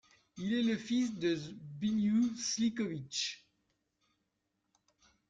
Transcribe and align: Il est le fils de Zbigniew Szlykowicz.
Il 0.37 0.55
est 0.55 0.63
le 0.63 0.77
fils 0.77 1.13
de 1.15 1.35
Zbigniew 1.35 2.35
Szlykowicz. 2.35 3.45